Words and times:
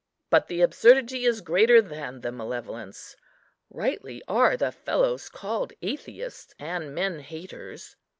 but 0.31 0.47
the 0.47 0.61
absurdity 0.61 1.25
is 1.25 1.41
greater 1.41 1.79
than 1.79 2.21
the 2.21 2.31
malevolence. 2.31 3.15
Rightly 3.69 4.23
are 4.27 4.57
the 4.57 4.71
fellows 4.71 5.29
called 5.29 5.73
atheists 5.83 6.55
and 6.57 6.95
men 6.95 7.19
haters. 7.19 7.95